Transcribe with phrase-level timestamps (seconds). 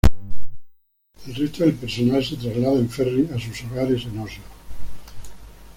[1.27, 4.41] El resto del personal se traslada en ferry a sus hogares en Oslo.